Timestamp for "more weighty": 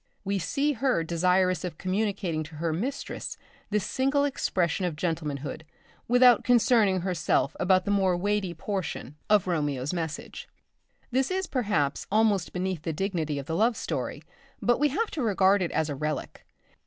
7.91-8.55